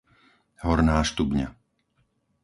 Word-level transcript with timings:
Horná 0.65 0.97
Štubňa 1.09 1.47